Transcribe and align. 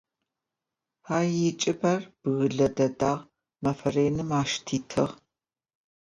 А 1.17 1.17
чӏыпӏэр 1.59 2.01
бгылъэ 2.21 2.67
дэдагъ, 2.75 3.23
мэфэ 3.63 3.89
реным 3.95 4.31
ащ 4.39 4.51
титыгъ. 4.65 5.13